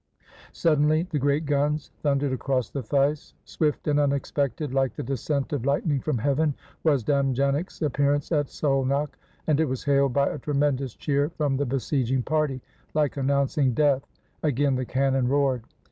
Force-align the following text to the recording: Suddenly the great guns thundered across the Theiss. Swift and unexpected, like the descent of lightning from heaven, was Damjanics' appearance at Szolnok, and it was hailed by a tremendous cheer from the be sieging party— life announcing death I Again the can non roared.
Suddenly 0.53 1.03
the 1.11 1.19
great 1.19 1.45
guns 1.45 1.91
thundered 2.01 2.33
across 2.33 2.71
the 2.71 2.81
Theiss. 2.81 3.35
Swift 3.45 3.87
and 3.87 3.99
unexpected, 3.99 4.73
like 4.73 4.95
the 4.95 5.03
descent 5.03 5.53
of 5.53 5.63
lightning 5.63 5.99
from 5.99 6.17
heaven, 6.17 6.55
was 6.83 7.03
Damjanics' 7.03 7.83
appearance 7.83 8.31
at 8.31 8.47
Szolnok, 8.47 9.09
and 9.45 9.59
it 9.59 9.65
was 9.65 9.83
hailed 9.83 10.13
by 10.13 10.27
a 10.29 10.39
tremendous 10.39 10.95
cheer 10.95 11.29
from 11.29 11.55
the 11.55 11.67
be 11.67 11.75
sieging 11.77 12.25
party— 12.25 12.61
life 12.95 13.15
announcing 13.15 13.75
death 13.75 14.01
I 14.41 14.47
Again 14.47 14.73
the 14.73 14.85
can 14.85 15.13
non 15.13 15.27
roared. 15.27 15.65